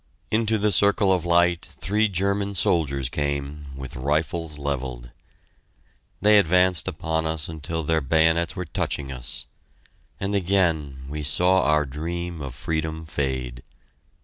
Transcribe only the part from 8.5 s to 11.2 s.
were touching us. And again